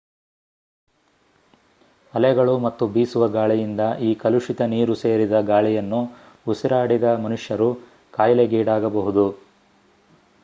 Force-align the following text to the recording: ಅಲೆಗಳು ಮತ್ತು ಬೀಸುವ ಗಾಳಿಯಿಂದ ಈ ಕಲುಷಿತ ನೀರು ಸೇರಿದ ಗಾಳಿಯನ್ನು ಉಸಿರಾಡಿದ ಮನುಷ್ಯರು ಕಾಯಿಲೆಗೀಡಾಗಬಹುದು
ಅಲೆಗಳು 2.13 2.53
ಮತ್ತು 2.59 2.83
ಬೀಸುವ 2.87 3.25
ಗಾಳಿಯಿಂದ 3.27 3.81
ಈ 3.99 4.15
ಕಲುಷಿತ 4.15 4.67
ನೀರು 4.71 4.95
ಸೇರಿದ 4.95 5.41
ಗಾಳಿಯನ್ನು 5.49 5.99
ಉಸಿರಾಡಿದ 6.47 7.09
ಮನುಷ್ಯರು 7.25 7.69
ಕಾಯಿಲೆಗೀಡಾಗಬಹುದು 8.13 9.27